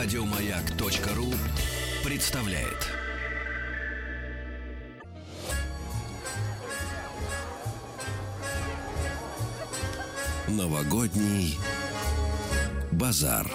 [0.00, 1.26] Радиомаяк.ру
[2.04, 2.86] представляет.
[10.46, 11.58] Новогодний
[12.92, 13.50] базар.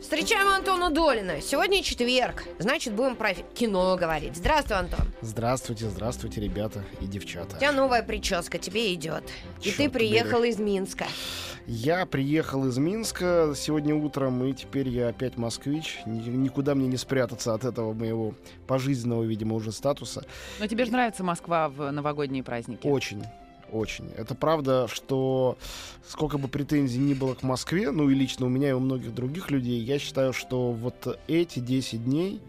[0.00, 1.40] Встречаем Антона Долина.
[1.40, 4.36] Сегодня четверг, значит, будем про кино говорить.
[4.36, 5.12] Здравствуй, Антон.
[5.22, 7.56] Здравствуйте, здравствуйте, ребята и девчата.
[7.56, 9.24] У тебя новая прическа, тебе идет.
[9.60, 10.52] И ты приехал побери.
[10.52, 11.06] из Минска.
[11.70, 15.98] Я приехал из Минска сегодня утром, и теперь я опять москвич.
[16.06, 18.32] Ни- Никуда мне не спрятаться от этого моего
[18.66, 20.24] пожизненного, видимо, уже статуса.
[20.60, 22.86] Но тебе же нравится Москва в новогодние праздники?
[22.86, 23.22] Очень.
[23.70, 24.08] Очень.
[24.16, 25.58] Это правда, что
[26.08, 29.14] сколько бы претензий ни было к Москве, ну и лично у меня и у многих
[29.14, 32.40] других людей, я считаю, что вот эти 10 дней,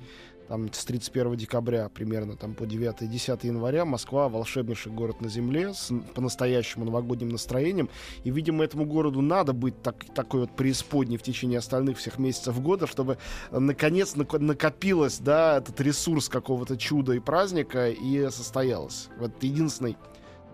[0.50, 5.94] там с 31 декабря примерно там по 9-10 января, Москва волшебнейший город на земле с
[6.16, 7.88] по-настоящему новогодним настроением.
[8.24, 12.60] И, видимо, этому городу надо быть так, такой вот преисподней в течение остальных всех месяцев
[12.62, 13.20] года, чтобы
[13.52, 19.10] э, наконец нако- накопилось, да, этот ресурс какого-то чуда и праздника и состоялось.
[19.20, 19.98] Вот единственный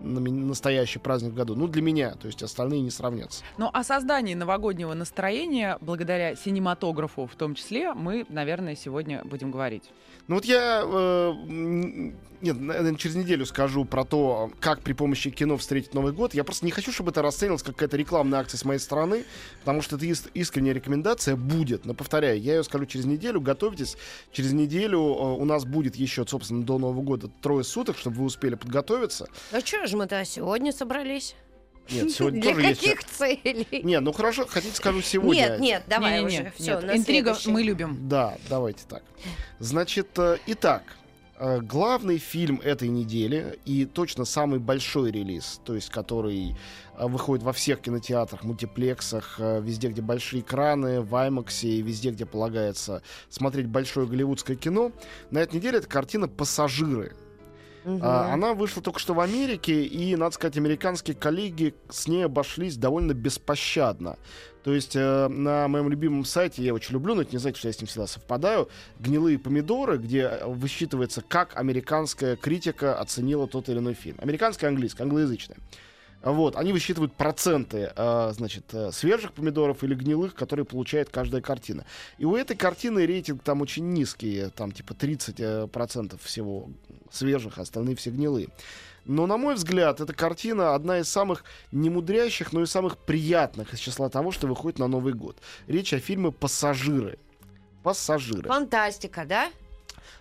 [0.00, 1.54] настоящий праздник в году.
[1.54, 3.42] Ну, для меня, то есть остальные не сравнятся.
[3.58, 9.90] Но о создании новогоднего настроения, благодаря синематографу в том числе, мы, наверное, сегодня будем говорить.
[10.28, 11.32] Ну вот я, э,
[12.40, 16.34] нет, наверное, через неделю скажу про то, как при помощи кино встретить Новый год.
[16.34, 19.24] Я просто не хочу, чтобы это расценивалось как какая-то рекламная акция с моей стороны,
[19.60, 21.84] потому что это ис- искренняя рекомендация будет.
[21.84, 23.40] Но повторяю, я ее скажу через неделю.
[23.40, 23.96] Готовьтесь.
[24.32, 28.24] Через неделю э, у нас будет еще, собственно, до Нового года трое суток, чтобы вы
[28.24, 29.28] успели подготовиться.
[29.52, 31.34] Ну что же мы-то сегодня собрались?
[31.90, 32.80] Нет, сегодня Для тоже есть...
[32.80, 33.66] каких целей?
[33.84, 35.40] Не, ну хорошо, хотите скажу сегодня.
[35.50, 36.52] Нет, нет, давай Не-не-не, уже.
[36.56, 36.96] Все, нет.
[36.96, 38.08] Интрига мы любим.
[38.08, 39.04] Да, давайте так.
[39.60, 40.82] Значит, э, итак,
[41.38, 46.56] главный фильм этой недели и точно самый большой релиз, то есть который
[46.96, 52.10] э, выходит во всех кинотеатрах, мультиплексах, э, везде, где большие экраны, в IMAX и везде,
[52.10, 54.92] где полагается смотреть большое голливудское кино.
[55.30, 57.14] На этой неделе это картина «Пассажиры».
[57.86, 62.76] А, Она вышла только что в Америке, и, надо сказать, американские коллеги с ней обошлись
[62.76, 64.16] довольно беспощадно.
[64.64, 67.68] То есть э, на моем любимом сайте, я очень люблю, но это не значит, что
[67.68, 73.68] я с ним всегда совпадаю, «Гнилые помидоры», где э, высчитывается, как американская критика оценила тот
[73.68, 74.16] или иной фильм.
[74.20, 75.58] Американская, английская, англоязычная.
[76.26, 81.86] Вот, они высчитывают проценты, э, значит, э, свежих помидоров или гнилых, которые получает каждая картина.
[82.18, 86.68] И у этой картины рейтинг там очень низкий, там типа 30% э, процентов всего
[87.12, 88.48] свежих, а остальные все гнилые.
[89.04, 93.78] Но, на мой взгляд, эта картина одна из самых немудрящих, но и самых приятных из
[93.78, 95.36] числа того, что выходит на Новый год.
[95.68, 97.20] Речь о фильме «Пассажиры».
[97.84, 98.48] «Пассажиры».
[98.48, 99.52] Фантастика, да?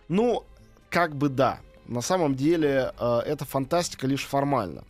[0.08, 0.44] Ну,
[0.92, 1.62] как бы да.
[1.88, 4.84] На самом деле, э, это фантастика лишь формально.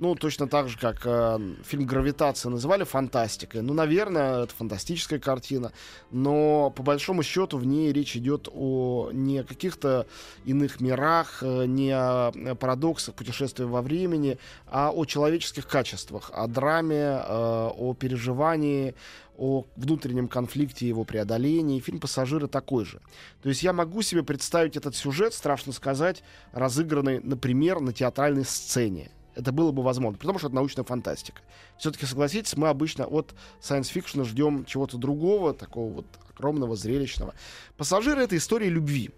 [0.00, 3.60] Ну, точно так же, как э, фильм «Гравитация» называли фантастикой.
[3.60, 5.72] Ну, наверное, это фантастическая картина.
[6.10, 10.06] Но, по большому счету, в ней речь идет о не каких-то
[10.46, 16.46] иных мирах, э, не о э, парадоксах путешествия во времени, а о человеческих качествах, о
[16.46, 18.94] драме, э, о переживании,
[19.36, 21.78] о внутреннем конфликте и его преодолении.
[21.78, 23.02] Фильм «Пассажиры» такой же.
[23.42, 26.22] То есть я могу себе представить этот сюжет, страшно сказать,
[26.52, 29.10] разыгранный, например, на театральной сцене.
[29.34, 31.42] Это было бы возможно, потому что это научная фантастика.
[31.78, 37.34] Все-таки, согласитесь, мы обычно от science-fiction ждем чего-то другого, такого вот огромного, зрелищного.
[37.76, 39.10] «Пассажиры»— это история любви.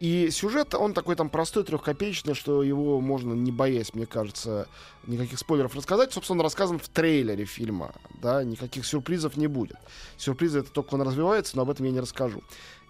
[0.00, 4.66] И сюжет, он такой там простой, трехкопеечный, что его можно, не боясь, мне кажется,
[5.06, 6.10] никаких спойлеров рассказать.
[6.10, 7.92] Собственно, он рассказан в трейлере фильма,
[8.22, 9.76] да, никаких сюрпризов не будет.
[10.16, 12.42] Сюрпризы это только он развивается, но об этом я не расскажу.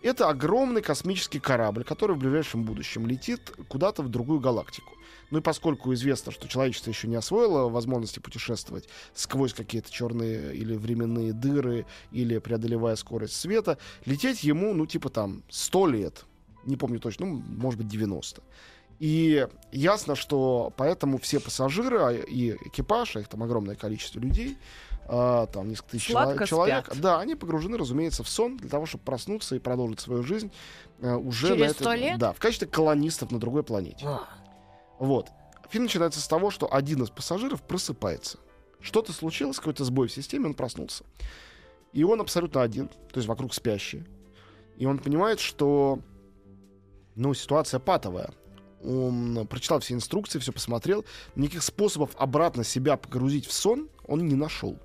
[0.02, 4.92] Это огромный космический корабль, который в ближайшем будущем летит куда-то в другую галактику.
[5.30, 10.74] Ну и поскольку известно, что человечество еще не освоило возможности путешествовать сквозь какие-то черные или
[10.76, 16.24] временные дыры, или преодолевая скорость света, лететь ему, ну, типа там 100 лет.
[16.64, 18.42] Не помню точно, ну, может быть, 90.
[18.98, 24.58] И ясно, что поэтому все пассажиры а, и экипаж, а их там огромное количество людей,
[25.08, 27.00] а, там несколько тысяч Сладко чело- человек, спят.
[27.00, 30.52] да, они погружены, разумеется, в сон для того, чтобы проснуться и продолжить свою жизнь
[31.00, 32.18] а, уже Через на этой- 100 лет?
[32.18, 34.04] Да, в качестве колонистов на другой планете.
[35.00, 35.30] Вот.
[35.70, 38.38] Фильм начинается с того, что один из пассажиров просыпается.
[38.80, 41.04] Что-то случилось, какой-то сбой в системе, он проснулся.
[41.92, 44.06] И он абсолютно один, то есть вокруг спящие.
[44.76, 46.00] И он понимает, что
[47.16, 48.30] ну, ситуация патовая.
[48.84, 51.04] Он прочитал все инструкции, все посмотрел.
[51.34, 54.78] Никаких способов обратно себя погрузить в сон он не нашел.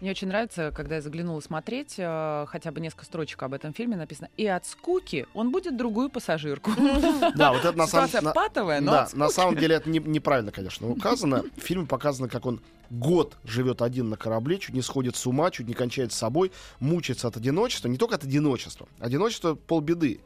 [0.00, 3.96] Мне очень нравится, когда я заглянула смотреть, э, хотя бы несколько строчек об этом фильме
[3.96, 4.30] написано.
[4.38, 6.70] И от скуки он будет другую пассажирку.
[7.36, 10.88] Да, вот это на самом патовая, но Да, на самом деле это не- неправильно, конечно,
[10.88, 11.44] указано.
[11.56, 15.50] В фильме показано, как он год живет один на корабле, чуть не сходит с ума,
[15.50, 16.50] чуть не кончает с собой,
[16.80, 18.88] мучается от одиночества, не только от одиночества.
[18.98, 20.20] Одиночество полбеды.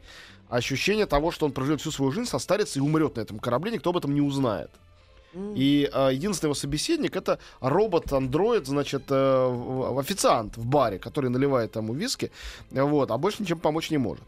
[0.49, 3.89] Ощущение того, что он проживет всю свою жизнь, состарится и умрет на этом корабле, никто
[3.89, 4.71] об этом не узнает.
[5.55, 11.93] И э, единственный его собеседник это робот-андроид, значит, э, официант в баре, который наливает ему
[11.93, 12.31] виски,
[12.71, 14.23] вот, а больше ничем помочь не может.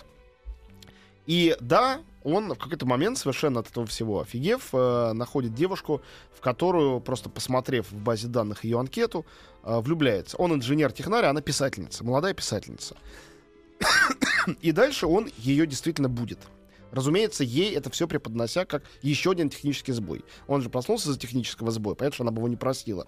[1.27, 6.01] И да, он в какой-то момент, совершенно от этого всего офигев, э, находит девушку,
[6.35, 9.25] в которую, просто посмотрев в базе данных ее анкету,
[9.63, 10.37] э, влюбляется.
[10.37, 12.95] Он инженер-технарь, а она писательница, молодая писательница.
[14.61, 16.39] И дальше он ее действительно будет.
[16.91, 20.23] Разумеется, ей это все преподнося как еще один технический сбой.
[20.47, 23.07] Он же проснулся за технического сбоя, понятно, что она бы его не простила.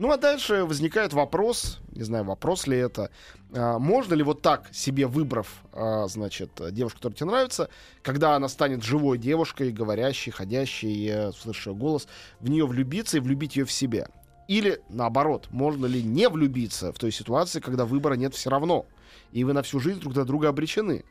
[0.00, 3.10] Ну а дальше возникает вопрос, не знаю, вопрос ли это,
[3.52, 7.68] а, можно ли вот так себе выбрав, а, значит, девушку, которая тебе нравится,
[8.00, 12.08] когда она станет живой девушкой, говорящей, ходящей, э, слышащей голос,
[12.40, 14.08] в нее влюбиться и влюбить ее в себя?
[14.48, 18.86] Или наоборот, можно ли не влюбиться в той ситуации, когда выбора нет все равно,
[19.32, 21.04] и вы на всю жизнь друг на друга обречены?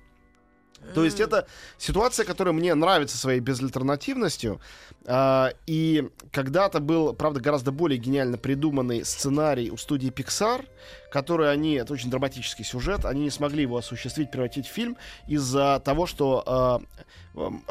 [0.94, 1.48] То есть это
[1.78, 4.60] ситуация, которая мне нравится своей безальтернативностью.
[5.06, 10.66] А, и когда-то был, правда, гораздо более гениально придуманный сценарий у студии Pixar,
[11.12, 14.98] который они, это очень драматический сюжет, они не смогли его осуществить, превратить в фильм
[15.28, 16.82] из-за того, что а,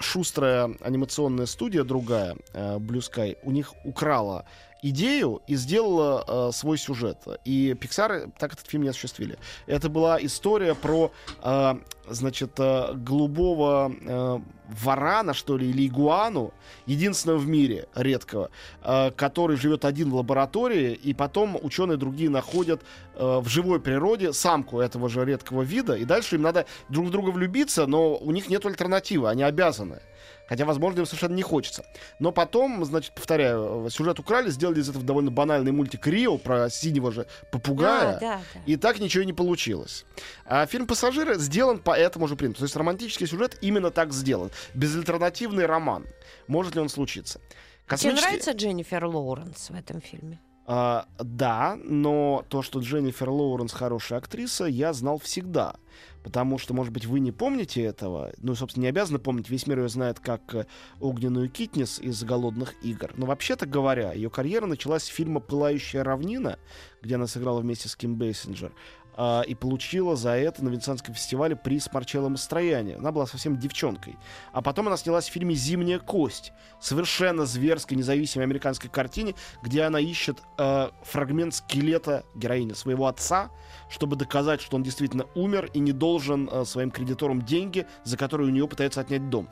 [0.01, 4.45] шустрая анимационная студия другая, а, Blue Sky, у них украла
[4.83, 7.19] идею и сделала э, свой сюжет.
[7.45, 9.39] И Pixar так этот фильм не осуществили.
[9.67, 11.11] Это была история про,
[11.43, 11.75] э,
[12.09, 14.39] значит, э, голубого э,
[14.69, 16.53] варана, что ли, или игуану,
[16.87, 18.51] единственного в мире редкого,
[18.83, 22.83] э, который живет один в лаборатории, и потом ученые другие находят
[23.15, 27.11] э, в живой природе самку этого же редкого вида, и дальше им надо друг в
[27.11, 30.01] друга влюбиться, но у них нет альтернативы, они обязаны.
[30.49, 31.85] Хотя, возможно, им совершенно не хочется.
[32.19, 37.13] Но потом, значит, повторяю, сюжет украли, сделали из этого довольно банальный мультик Рио про синего
[37.13, 38.17] же попугая.
[38.17, 38.61] А, да, да.
[38.67, 40.05] И так ничего и не получилось.
[40.47, 42.61] А фильм «Пассажиры» сделан по этому же принципу.
[42.61, 44.51] То есть романтический сюжет именно так сделан.
[44.75, 46.07] Безальтернативный роман.
[46.47, 47.39] Может ли он случиться?
[47.39, 50.39] Тебе Космический- нравится Дженнифер Лоуренс в этом фильме?
[50.71, 55.77] А, да, но то, что Дженнифер Лоуренс хорошая актриса, я знал всегда.
[56.23, 58.33] Потому что, может быть, вы не помните этого.
[58.37, 59.49] Ну, собственно, не обязаны помнить.
[59.49, 60.67] Весь мир ее знает как э,
[61.01, 63.13] огненную Китнис из «Голодных игр».
[63.17, 66.59] Но, вообще-то говоря, ее карьера началась с фильма «Пылающая равнина»,
[67.01, 68.75] где она сыграла вместе с Ким Бейсинджер.
[69.21, 72.93] А, и получила за это на Венецианском фестивале приз Марчелло Мастрояни.
[72.93, 74.17] Она была совсем девчонкой.
[74.53, 76.53] А потом она снялась в фильме «Зимняя кость».
[76.81, 83.51] Совершенно зверской, независимой американской картине, где она ищет э, фрагмент скелета героини своего отца,
[83.91, 88.47] чтобы доказать, что он действительно умер и не должен э, своим кредиторам деньги, за которые
[88.49, 89.49] у нее пытаются отнять дом.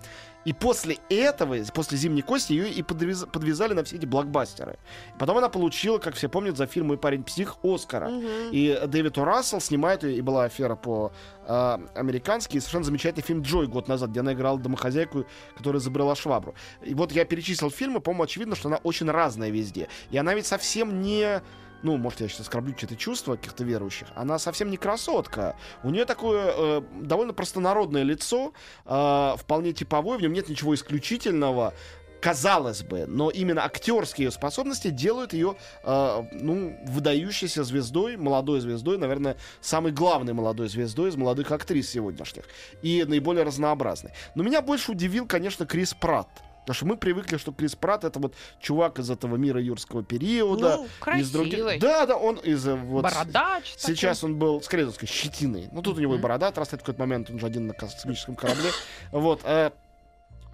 [0.47, 4.79] И после этого, после «Зимней кости», ее и подвез- подвязали на все эти блокбастеры.
[5.19, 8.11] Потом она получила, как все помнят, за фильм «Мой парень-псих» Оскара.
[8.53, 9.25] И Дэвид О.
[9.25, 11.11] Рассел снимает, и была афера по
[11.49, 15.27] э, американски, и совершенно замечательный фильм «Джой» год назад, где она играла домохозяйку,
[15.57, 16.55] которая изобрела швабру.
[16.81, 19.89] И вот я перечислил фильмы, по-моему, очевидно, что она очень разная везде.
[20.13, 21.43] И она ведь совсем не
[21.83, 25.57] ну, может, я сейчас оскорблю чьи-то чувства каких-то верующих, она совсем не красотка.
[25.83, 28.53] У нее такое э, довольно простонародное лицо,
[28.85, 31.75] э, вполне типовое, в нем нет ничего исключительного,
[32.21, 38.99] казалось бы, но именно актерские ее способности делают ее, э, ну, выдающейся звездой, молодой звездой,
[38.99, 42.45] наверное, самой главной молодой звездой из молодых актрис сегодняшних.
[42.83, 44.13] И наиболее разнообразной.
[44.35, 46.29] Но меня больше удивил, конечно, Крис Пратт.
[46.67, 50.79] Потому что мы привыкли, что Крис Пратт это вот чувак из этого мира юрского периода.
[50.79, 51.53] Ну, из других.
[51.53, 51.79] красивый.
[51.79, 53.05] Да, да, он из э, вот.
[53.05, 53.77] Бородач.
[53.77, 53.95] такой.
[53.95, 55.69] Сейчас он был, скорее сказать, щетиной.
[55.71, 58.35] Ну, тут у него и борода отрастает в какой-то момент, он же один на космическом
[58.35, 58.71] корабле.
[59.13, 59.43] Вот.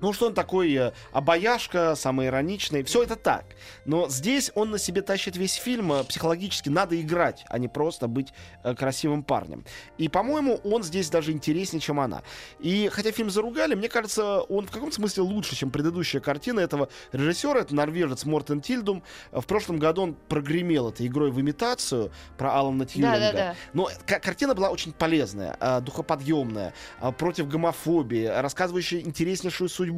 [0.03, 2.83] Э, ну, что он такой э, обаяшка, самоироничный.
[2.83, 3.45] Все это так.
[3.85, 5.93] Но здесь он на себе тащит весь фильм.
[5.93, 8.33] э, Психологически надо играть, а не просто быть
[8.65, 9.65] э, красивым парнем.
[9.99, 12.23] И, по-моему, он здесь даже интереснее, чем она.
[12.59, 16.89] И хотя фильм заругали, мне кажется, он в каком-то смысле лучше, чем предыдущая картина этого
[17.13, 17.61] режиссера.
[17.61, 19.03] Это норвежец Мортен Тильдум.
[19.31, 23.19] Э, В прошлом году он прогремел этой игрой в имитацию про Алана Тьюринга.
[23.19, 23.55] Да-да-да.
[23.73, 29.92] Но к- картина была очень полезная, а, духоподъемная, а, против гомофобии, рассказывающая интереснейшую судьбу.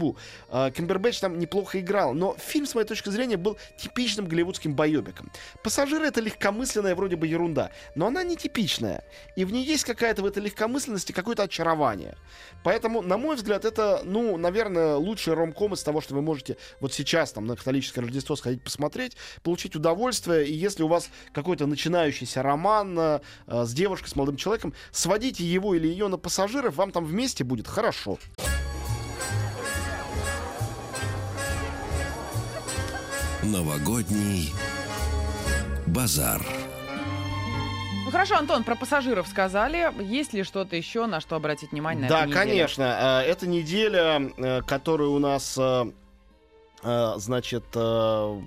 [0.48, 5.30] А, Кимбербэтч там неплохо играл, но фильм, с моей точки зрения, был типичным голливудским боебиком.
[5.62, 9.04] «Пассажиры»— это легкомысленная вроде бы ерунда, но она нетипичная.
[9.36, 12.16] И в ней есть какая-то в этой легкомысленности какое-то очарование.
[12.62, 16.92] Поэтому, на мой взгляд, это, ну, наверное, лучший ромком из того, что вы можете вот
[16.92, 20.46] сейчас там на католическое Рождество сходить посмотреть, получить удовольствие.
[20.46, 25.74] И если у вас какой-то начинающийся роман э, с девушкой, с молодым человеком, сводите его
[25.74, 28.18] или ее на пассажиров, вам там вместе будет хорошо.
[33.44, 34.52] Новогодний
[35.86, 36.40] Базар.
[38.04, 39.90] Ну хорошо, Антон, про пассажиров сказали.
[40.02, 43.22] Есть ли что-то еще, на что обратить внимание на Да, конечно.
[43.24, 45.84] Э, Эта неделя, э, которая у нас, э,
[47.16, 48.40] значит, э,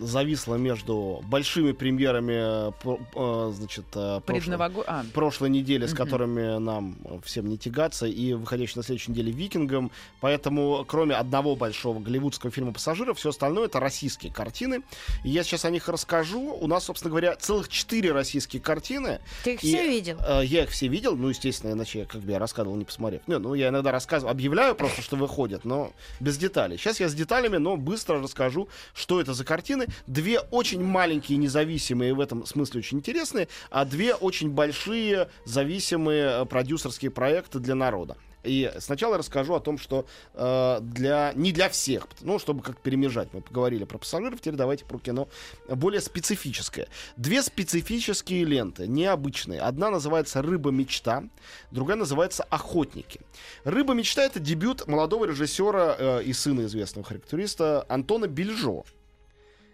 [0.00, 2.72] зависла между большими премьерами, э,
[3.14, 4.56] э, значит, э, прошлой,
[4.86, 9.30] а, прошлой недели, с которыми нам э, всем не тягаться, и выходящей на следующей неделе
[9.32, 9.90] «Викингом».
[10.20, 14.82] Поэтому, кроме одного большого голливудского фильма «Пассажиров», все остальное— это российские картины.
[15.24, 16.54] И я сейчас о них расскажу.
[16.58, 19.20] У нас, собственно говоря, целых четыре российские картины.
[19.44, 20.18] Ты их И, все видел?
[20.26, 23.22] Э, Я их все видел, ну, естественно, иначе я как бы я рассказывал, не посмотрев.
[23.26, 26.78] Не, ну, я иногда рассказываю, объявляю просто, что выходят, но без деталей.
[26.78, 29.88] Сейчас я с деталями, но быстро расскажу, что это за картины.
[30.06, 36.44] Две очень маленькие, независимые, в этом смысле очень интересные, а две очень большие, зависимые э,
[36.44, 38.16] продюсерские проекты для народа.
[38.46, 43.28] И сначала расскажу о том, что э, для не для всех, ну, чтобы как перемежать.
[43.32, 45.28] Мы поговорили про пассажиров, теперь давайте про кино
[45.68, 46.88] более специфическое.
[47.16, 49.60] Две специфические ленты, необычные.
[49.60, 51.24] Одна называется «Рыба мечта»,
[51.70, 53.20] другая называется «Охотники».
[53.64, 58.84] «Рыба мечта»— это дебют молодого режиссера э, и сына известного характериста Антона Бельжо.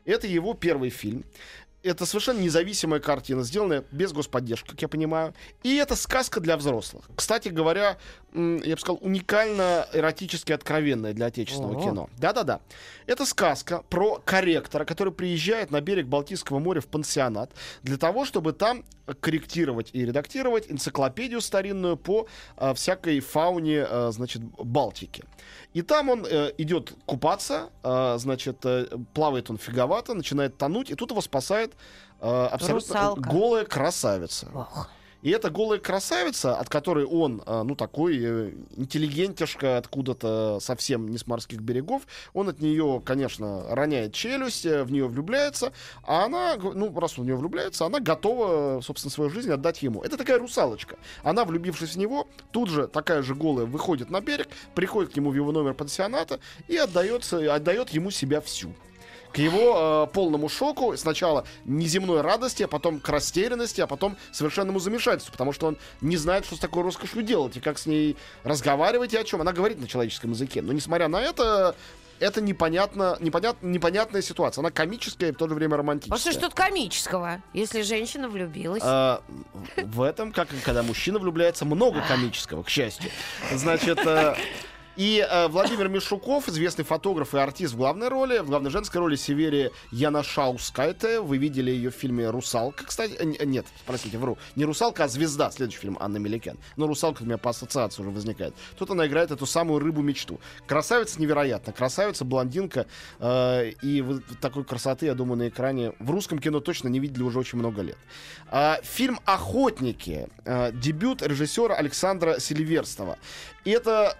[0.04, 1.24] Это его первый фильм.
[1.82, 5.34] Это совершенно независимая картина, сделанная без господдержки, как я понимаю.
[5.62, 7.04] И это сказка для взрослых.
[7.16, 7.98] Кстати говоря,
[8.34, 11.82] я бы сказал, уникально эротически откровенная для отечественного О.
[11.82, 12.10] кино.
[12.18, 12.60] Да-да-да.
[13.06, 17.50] Это сказка про корректора, который приезжает на берег Балтийского моря в пансионат
[17.82, 18.84] для того, чтобы там
[19.20, 25.24] корректировать и редактировать энциклопедию старинную по а, всякой фауне, а, значит, Балтики.
[25.74, 30.94] И там он э, идет купаться, а, значит, э, плавает он фиговато, начинает тонуть, и
[30.94, 31.71] тут его спасает
[32.20, 33.30] э, абсолютно Русалка.
[33.30, 34.48] голая красавица.
[34.54, 34.88] Ох.
[35.22, 41.16] И эта голая красавица, от которой он, а, ну, такой э, интеллигентишка откуда-то совсем не
[41.16, 42.02] с морских берегов,
[42.34, 47.24] он от нее, конечно, роняет челюсть, э, в нее влюбляется, а она, ну, раз он
[47.24, 50.02] в нее влюбляется, она готова, собственно, свою жизнь отдать ему.
[50.02, 50.96] Это такая русалочка.
[51.22, 55.30] Она, влюбившись в него, тут же такая же голая выходит на берег, приходит к нему
[55.30, 58.74] в его номер пансионата и отдается, отдает ему себя всю
[59.32, 64.78] к его э, полному шоку, сначала неземной радости, а потом к растерянности, а потом совершенному
[64.78, 68.16] замешательству, потому что он не знает, что с такой роскошью делать, и как с ней
[68.44, 69.40] разговаривать и о чем.
[69.40, 71.74] Она говорит на человеческом языке, но несмотря на это,
[72.20, 74.62] это непонятно, непонят, непонятная ситуация.
[74.62, 76.18] Она комическая и в то же время А романтическая.
[76.18, 78.82] что ж тут комического, если женщина влюбилась?
[78.84, 79.22] А,
[79.76, 83.10] в этом, как и когда мужчина влюбляется, много комического, к счастью.
[83.52, 84.36] Значит, э,
[84.96, 89.16] и э, Владимир Мишуков, известный фотограф и артист в главной роли, в главной женской роли
[89.16, 91.20] Северия Янашаускайте.
[91.20, 93.14] Вы видели ее в фильме «Русалка», кстати.
[93.18, 94.37] Э, нет, простите, вру.
[94.54, 96.58] Не «Русалка», а «Звезда», следующий фильм Анны Меликян.
[96.76, 98.54] Но «Русалка» у меня по ассоциации уже возникает.
[98.76, 100.40] Тут она играет эту самую рыбу-мечту.
[100.66, 101.72] Красавица невероятно.
[101.72, 102.87] Красавица, блондинка.
[103.18, 107.22] э, и вот такой красоты, я думаю, на экране в русском кино точно не видели
[107.22, 107.99] уже очень много лет.
[108.50, 110.28] А, фильм «Охотники».
[110.44, 113.16] э, дебют режиссера Александра Сильверстова.
[113.64, 114.16] И это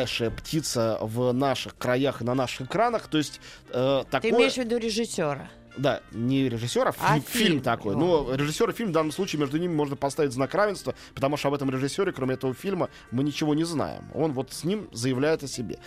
[0.00, 3.08] редчайшая птица в наших краях и на наших экранах.
[3.08, 4.30] То есть э, Ты такое...
[4.32, 5.48] имеешь в виду режиссера?
[5.76, 7.60] Да, не режиссер, а, фи- фильм, фильм.
[7.62, 7.94] такой.
[7.94, 7.98] О.
[7.98, 11.48] Но режиссер и фильм в данном случае между ними можно поставить знак равенства, потому что
[11.48, 14.04] об этом режиссере, кроме этого фильма, мы ничего не знаем.
[14.14, 15.78] Он вот с ним заявляет о себе.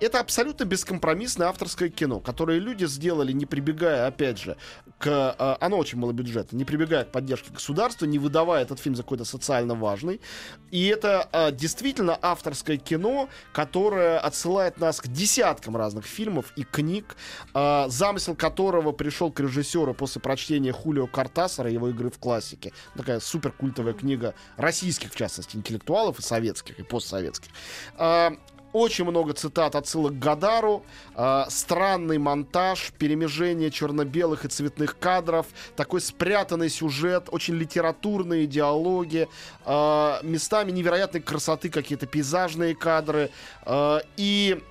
[0.00, 4.56] Это абсолютно бескомпромиссное авторское кино, которое люди сделали, не прибегая, опять же,
[4.98, 5.34] к...
[5.38, 9.24] э, оно очень малобюджетно, не прибегая к поддержке государства, не выдавая этот фильм за какой-то
[9.24, 10.20] социально важный.
[10.70, 17.16] И это э, действительно авторское кино, которое отсылает нас к десяткам разных фильмов и книг,
[17.54, 22.72] э, замысел которого пришел к режиссеру после прочтения Хулио Картасара, его игры в классике.
[22.96, 27.50] Такая суперкультовая книга российских, в частности, интеллектуалов и советских, и постсоветских.
[27.98, 28.30] Э,
[28.72, 36.00] очень много цитат отсылок к Гадару, э, странный монтаж, перемежение черно-белых и цветных кадров, такой
[36.00, 39.28] спрятанный сюжет, очень литературные диалоги,
[39.64, 43.30] э, местами невероятной красоты какие-то пейзажные кадры
[43.64, 44.62] э, и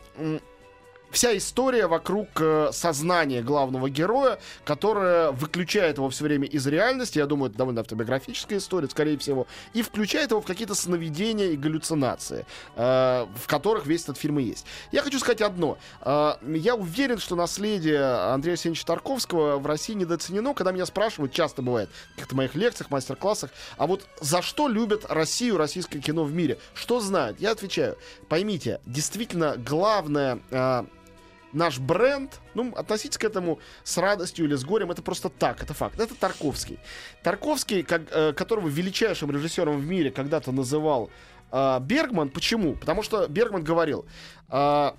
[1.17, 7.25] вся история вокруг э, сознания главного героя, которая выключает его все время из реальности, я
[7.25, 12.45] думаю, это довольно автобиографическая история, скорее всего, и включает его в какие-то сновидения и галлюцинации,
[12.75, 14.67] э, в которых весь этот фильм и есть.
[14.91, 15.79] Я хочу сказать одно.
[16.01, 21.63] Э, я уверен, что наследие Андрея Арсеньевича Тарковского в России недооценено, когда меня спрашивают, часто
[21.63, 26.31] бывает, в каких-то моих лекциях, мастер-классах, а вот за что любят Россию, российское кино в
[26.31, 26.59] мире?
[26.75, 27.39] Что знают?
[27.39, 27.97] Я отвечаю,
[28.29, 30.41] поймите, действительно главное...
[31.53, 35.73] наш бренд, ну, относитесь к этому с радостью или с горем, это просто так, это
[35.73, 35.99] факт.
[35.99, 36.79] Это Тарковский.
[37.23, 41.09] Тарковский, как, э, которого величайшим режиссером в мире когда-то называл
[41.51, 42.29] э, Бергман.
[42.29, 42.75] Почему?
[42.75, 44.05] Потому что Бергман говорил,
[44.49, 44.91] э,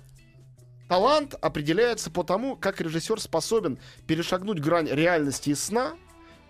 [0.87, 5.93] талант определяется по тому, как режиссер способен перешагнуть грань реальности и сна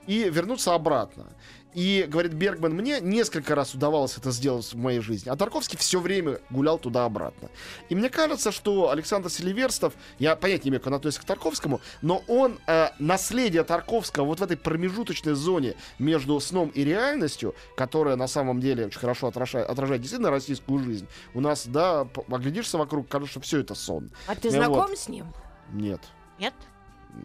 [0.08, 1.28] и вернуться обратно.
[1.74, 5.30] И, говорит Бергман, мне несколько раз удавалось это сделать в моей жизни.
[5.30, 7.50] А Тарковский все время гулял туда-обратно.
[7.90, 11.80] И мне кажется, что Александр Селиверстов, я понятия не имею, как он относится к Тарковскому,
[12.02, 18.16] но он э, наследие Тарковского вот в этой промежуточной зоне между сном и реальностью, которая
[18.16, 21.08] на самом деле очень хорошо отражает, отражает действительно российскую жизнь.
[21.36, 24.10] У нас, да, оглядишься вокруг, кажется, что все это сон.
[24.26, 24.98] А ты Ну знаком вот.
[24.98, 25.28] с ним?
[25.72, 26.02] Нет.
[26.40, 26.54] Нет?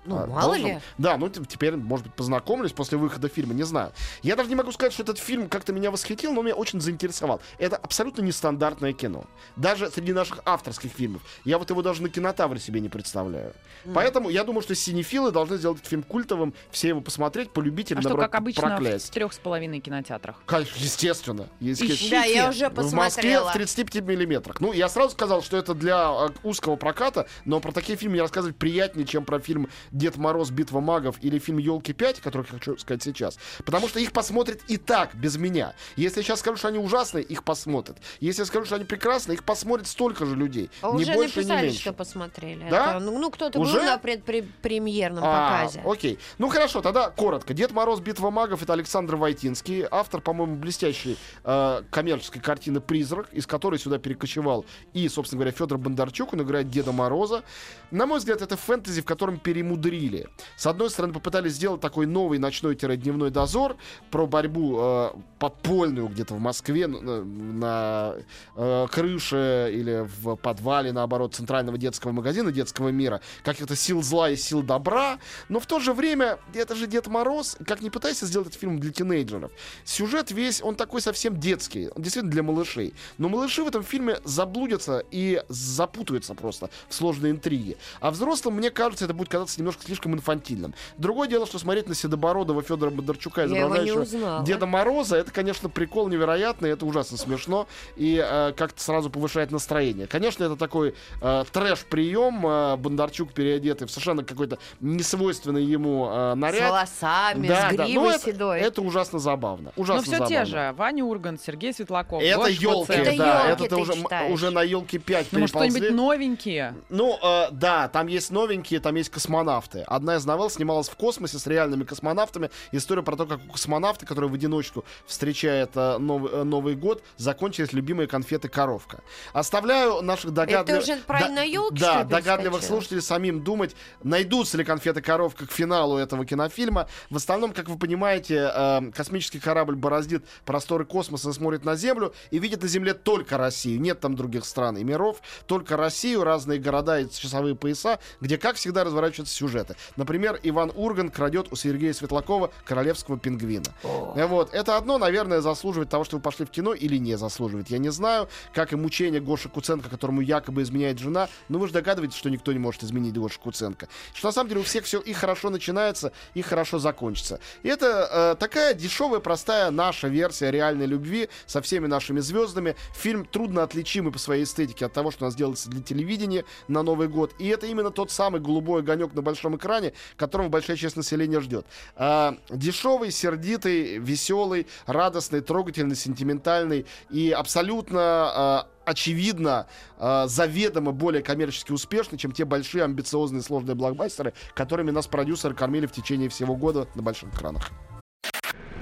[0.07, 0.79] Ну, А, мало должен- ли.
[0.99, 3.93] Да, ну теперь, может быть, познакомлюсь после выхода фильма, не знаю.
[4.23, 7.41] Я даже не могу сказать, что этот фильм как-то меня восхитил, но меня очень заинтересовал.
[7.59, 9.25] Это абсолютно нестандартное кино.
[9.57, 11.23] Даже среди наших авторских фильмов.
[11.45, 13.53] Я вот его даже на кинотавре себе не представляю.
[13.93, 17.99] Поэтому я думаю, что синефилы должны сделать этот фильм культовым, все его посмотреть, полюбить или,
[17.99, 19.09] А что, наоборот, как обычно, проклясть.
[19.09, 20.37] в трех с половиной кинотеатрах?
[20.47, 21.49] Конечно, естественно.
[21.61, 22.11] естественно.
[22.23, 23.51] Да, я уже В Москве посмотрела.
[23.51, 24.61] в 35 миллиметрах.
[24.61, 28.23] Ну, я сразу сказал, что это для э, узкого проката, но про такие фильмы мне
[28.23, 30.51] рассказывать приятнее, чем про фильм «Дед Мороз.
[30.51, 33.39] Битва магов» или фильм «Елки 5», который я хочу сказать сейчас.
[33.65, 35.75] Потому что их посмотрят и так, без меня.
[35.97, 37.97] Если я сейчас скажу, что они ужасные, их посмотрят.
[38.21, 40.71] Если я скажу, что они прекрасные, их посмотрит столько же людей.
[40.83, 41.81] А не Уже больше, не написали, меньше.
[41.81, 42.67] что посмотрели.
[42.71, 42.91] Да?
[42.97, 43.79] Это, ну, ну, кто-то Уже?
[43.79, 45.83] был на предпремьерном А, показе.
[45.85, 46.19] окей.
[46.39, 47.55] Ну хорошо, тогда коротко.
[47.55, 53.47] Дед Мороз, Битва магов это Александр Войтинский, автор, по-моему, блестящей э, коммерческой картины Призрак, из
[53.47, 57.43] которой сюда перекочевал и, собственно говоря, Федор Бондарчук, он играет Деда Мороза.
[57.91, 60.29] На мой взгляд, это фэнтези, в котором перемудрили.
[60.57, 63.77] С одной стороны, попытались сделать такой новый ночной-дневной дозор
[64.11, 68.15] про борьбу э, подпольную где-то в Москве на, на,
[68.57, 74.37] э, крыше или в подвале, наоборот, центрального детского магазина детского мира, каких-то сил зла и
[74.37, 75.19] сил добра,
[75.49, 78.79] но в то же время это же Дед Мороз, как не пытайся сделать этот фильм
[78.79, 79.51] для тинейджеров.
[79.85, 82.95] Сюжет весь, он такой совсем детский, он действительно для малышей.
[83.19, 87.77] Но малыши в этом фильме заблудятся и запутаются просто в сложные интриги.
[88.01, 90.75] А взрослым, мне кажется, это будет казаться немножко слишком инфантильным.
[90.99, 94.43] Другое дело, что смотреть на Седобородова Федора Бондарчука, изображающего.
[94.45, 100.07] Деда Мороза, это, конечно, прикол невероятный, это ужасно смешно и э, как-то сразу повышает настроение.
[100.07, 106.37] Конечно, это такой э, трэш-прием, э, Бондарчук переодетый в совершенно какой-то несвойственный ему э, С
[106.37, 106.71] наряд.
[106.71, 107.85] волосами, Да, с да.
[107.85, 108.61] гривой Ну, это, седой.
[108.61, 109.73] это ужасно забавно.
[109.77, 110.37] Ужасно Ну, все забавно.
[110.37, 110.75] те же.
[110.77, 112.93] Ваня Ургант, Сергей Светлаков, Это елки.
[112.93, 114.33] Это да, ёлки это ты уже, читаешь.
[114.33, 116.75] уже на елки 5 Ну, что-нибудь новенькие?
[116.89, 119.44] Ну, э, да, там есть новенькие, там есть космонавты.
[119.87, 122.51] Одна из новелл снималась в космосе с реальными космонавтами.
[122.73, 127.03] История про то, как у космонавта, который в одиночку встречает э, Новый, э, Новый год,
[127.17, 129.03] закончились любимые конфеты «Коровка».
[129.33, 130.83] Оставляю наших догадливых...
[130.83, 131.45] уже про на
[131.81, 136.89] Да, что ли, догадливых слушателей самим думать, найдутся ли конфеты «Коровка» к финалу этого кинофильма.
[137.11, 142.39] В основном, как вы понимаете, э, космический корабль бороздит просторы космоса, смотрит на Землю и
[142.39, 143.81] видит на Земле только Россию.
[143.81, 148.57] Нет там других стран и миров, только Россию, разные города и часовые пояса, где, как
[148.57, 149.77] всегда, разворачиваются сюжеты.
[149.97, 153.67] Например, Иван Урган крадет у Сергея Светлакова королевского пингвина.
[153.83, 154.55] Э, Вот.
[154.55, 157.69] Это одно, наверное, заслуживает того, что вы пошли в кино или не заслуживает.
[157.69, 161.29] Я не знаю, как и мучение Гоши Куценко, которому якобы изменяет жена.
[161.49, 163.89] Но вы же догадываетесь, что никто не может изменить Гошу Куценко.
[164.15, 167.41] Что на самом деле у всех все и хорошо начинается, и хорошо закончится.
[167.63, 172.77] И это э, такая дешевая, простая наша версия реальной любви со всеми нашими звездами.
[172.95, 176.83] Фильм трудно отличимый по своей эстетике от того, что у нас делается для телевидения на
[176.83, 177.33] Новый год.
[177.39, 181.67] И это именно тот самый голубой огонек на большом экране, которого большая часть населения ждет.
[181.97, 189.67] А, дешевый, сердитый, веселый, радостный, трогательный, сентиментальный и абсолютно а, очевидно,
[189.99, 195.87] а, заведомо более коммерчески успешный, чем те большие, амбициозные, сложные блокбастеры, которыми нас продюсеры кормили
[195.87, 197.71] в течение всего года на больших экранах.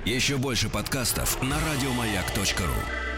[0.05, 3.12] Еще больше подкастов на радиомаяк.ру.